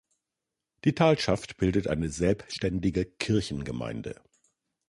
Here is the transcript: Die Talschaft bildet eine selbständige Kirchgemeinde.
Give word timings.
Die 0.83 0.95
Talschaft 0.95 1.57
bildet 1.57 1.87
eine 1.87 2.09
selbständige 2.09 3.05
Kirchgemeinde. 3.05 4.15